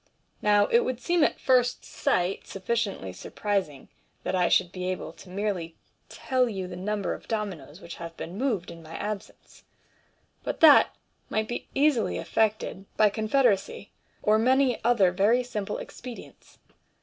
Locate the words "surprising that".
3.13-4.33